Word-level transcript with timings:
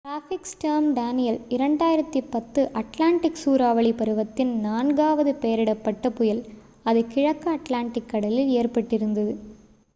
traffic 0.05 0.47
storm 0.51 0.87
Danielle 0.93 1.37
2010 1.49 2.21
Atlantic 2.73 3.37
சூறாவளி 3.37 3.91
பருவத்தின் 3.93 4.53
நான்காவது 4.59 5.33
பெயரிடப்பட்ட 5.41 6.09
புயல் 6.11 6.41
அது 6.85 7.07
கிழக்கு 7.07 7.49
அட்லாண்டிக் 7.51 8.09
கடலில் 8.09 8.53
ஏற்பட்டு 8.53 8.95
இருந்தது 8.95 9.35